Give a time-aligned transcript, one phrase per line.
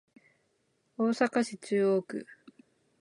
[0.97, 2.25] 大阪市中央区